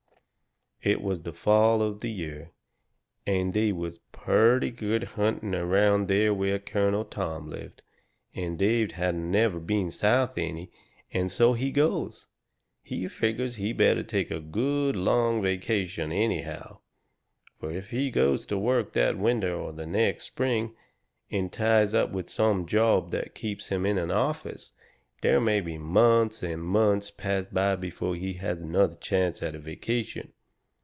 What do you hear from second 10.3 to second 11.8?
any, and so he